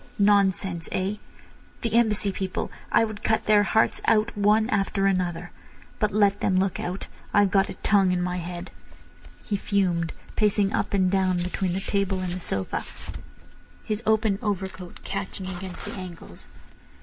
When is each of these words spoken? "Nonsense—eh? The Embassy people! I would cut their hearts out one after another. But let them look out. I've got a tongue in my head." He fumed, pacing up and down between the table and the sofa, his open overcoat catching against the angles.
"Nonsense—eh? 0.17 1.17
The 1.81 1.93
Embassy 1.93 2.31
people! 2.31 2.71
I 2.91 3.05
would 3.05 3.21
cut 3.23 3.45
their 3.45 3.61
hearts 3.61 4.01
out 4.05 4.35
one 4.35 4.67
after 4.71 5.05
another. 5.05 5.51
But 5.99 6.09
let 6.11 6.39
them 6.39 6.57
look 6.57 6.79
out. 6.79 7.05
I've 7.35 7.51
got 7.51 7.69
a 7.69 7.75
tongue 7.75 8.11
in 8.11 8.19
my 8.19 8.37
head." 8.37 8.71
He 9.43 9.55
fumed, 9.55 10.11
pacing 10.35 10.73
up 10.73 10.95
and 10.95 11.11
down 11.11 11.37
between 11.37 11.73
the 11.73 11.81
table 11.81 12.19
and 12.19 12.33
the 12.33 12.39
sofa, 12.39 12.83
his 13.83 14.01
open 14.07 14.39
overcoat 14.41 15.03
catching 15.03 15.45
against 15.45 15.85
the 15.85 15.93
angles. 15.93 16.47